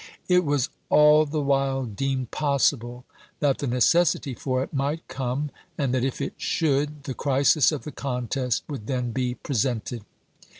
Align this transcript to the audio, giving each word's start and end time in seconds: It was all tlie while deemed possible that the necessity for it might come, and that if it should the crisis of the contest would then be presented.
It 0.27 0.43
was 0.43 0.69
all 0.89 1.27
tlie 1.27 1.43
while 1.43 1.85
deemed 1.85 2.31
possible 2.31 3.05
that 3.39 3.59
the 3.59 3.67
necessity 3.67 4.33
for 4.33 4.63
it 4.63 4.73
might 4.73 5.07
come, 5.07 5.51
and 5.77 5.93
that 5.93 6.03
if 6.03 6.19
it 6.19 6.33
should 6.37 7.03
the 7.03 7.13
crisis 7.13 7.71
of 7.71 7.83
the 7.83 7.91
contest 7.91 8.63
would 8.67 8.87
then 8.87 9.11
be 9.11 9.35
presented. 9.35 10.03